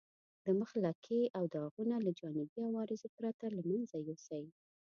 [0.45, 4.43] د مخ لکې او داغونه له جانبي عوارضو پرته له منځه یوسئ.